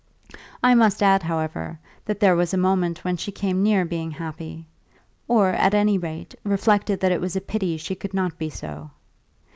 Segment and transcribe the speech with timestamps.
[0.63, 4.65] I must add, however, that there was a moment when she came near being happy
[5.27, 8.89] or, at any rate, reflected that it was a pity she could not be so.